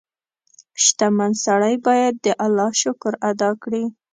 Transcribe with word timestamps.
•شتمن 0.83 1.31
سړی 1.45 1.75
باید 1.85 2.13
د 2.25 2.27
الله 2.45 2.69
شکر 2.81 3.13
ادا 3.31 3.51
کړي. 3.63 3.83